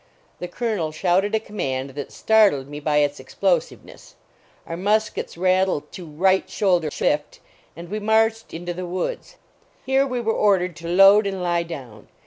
[0.39, 4.15] The Colonel shouted a command that startled me by its explosiveness;
[4.65, 7.39] our muskets rattled to" right shoulder shift
[7.75, 9.35] and we marched into the woods.
[9.85, 12.07] Here we were ordered to" load and lie down."